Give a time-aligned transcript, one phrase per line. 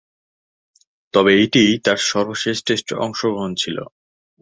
[1.13, 3.77] তবে, এটিই তার সর্বশেষ টেস্টে অংশগ্রহণ ছিল।